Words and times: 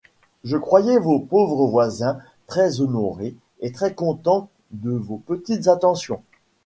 Je 0.43 0.57
croyais 0.57 0.97
vos 0.97 1.19
pauvres 1.19 1.67
voisins 1.67 2.17
très 2.47 2.81
honorés 2.81 3.35
et 3.59 3.71
très 3.71 3.93
contents 3.93 4.49
de 4.71 4.89
vos 4.93 5.17
petites 5.17 5.67
attentions. 5.67 6.23